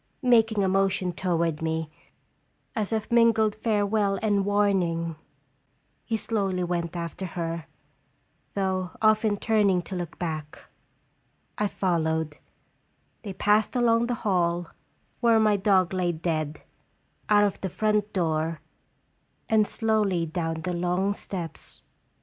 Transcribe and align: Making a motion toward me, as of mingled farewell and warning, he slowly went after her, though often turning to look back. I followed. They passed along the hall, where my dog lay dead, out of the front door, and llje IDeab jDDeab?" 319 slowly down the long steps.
Making 0.23 0.63
a 0.63 0.67
motion 0.67 1.13
toward 1.13 1.61
me, 1.61 1.91
as 2.75 2.91
of 2.91 3.11
mingled 3.11 3.53
farewell 3.53 4.17
and 4.23 4.45
warning, 4.45 5.15
he 6.03 6.17
slowly 6.17 6.63
went 6.63 6.95
after 6.95 7.27
her, 7.27 7.67
though 8.53 8.89
often 8.99 9.37
turning 9.37 9.83
to 9.83 9.95
look 9.95 10.17
back. 10.17 10.57
I 11.59 11.67
followed. 11.67 12.39
They 13.21 13.33
passed 13.33 13.75
along 13.75 14.07
the 14.07 14.15
hall, 14.25 14.69
where 15.19 15.39
my 15.39 15.55
dog 15.55 15.93
lay 15.93 16.11
dead, 16.11 16.63
out 17.29 17.43
of 17.43 17.61
the 17.61 17.69
front 17.69 18.11
door, 18.11 18.59
and 19.49 19.67
llje 19.67 19.67
IDeab 19.67 19.75
jDDeab?" 19.75 19.77
319 19.77 19.77
slowly 19.77 20.25
down 20.25 20.61
the 20.63 20.73
long 20.73 21.13
steps. 21.13 21.83